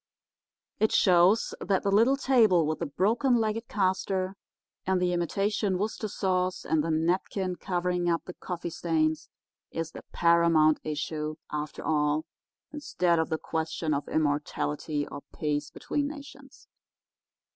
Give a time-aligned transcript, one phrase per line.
[0.79, 4.35] It shows that the little table with the broken legged caster
[4.83, 9.29] and the imitation Worcester sauce and the napkin covering up the coffee stains
[9.69, 12.25] is the paramount issue, after all,
[12.73, 16.67] instead of the question of immortality or peace between nations.